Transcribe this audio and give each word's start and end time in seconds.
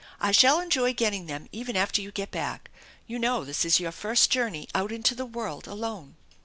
I 0.19 0.31
shall 0.31 0.59
enjoy 0.59 0.93
getting 0.95 1.27
them 1.27 1.47
even 1.51 1.77
after 1.77 2.01
you 2.01 2.11
get 2.11 2.31
back. 2.31 2.71
You 3.05 3.19
know 3.19 3.45
this 3.45 3.63
is 3.63 3.79
your 3.79 3.91
first 3.91 4.31
journey 4.31 4.67
out 4.73 4.91
into 4.91 5.13
the 5.13 5.27
world 5.27 5.67
alone." 5.67 6.15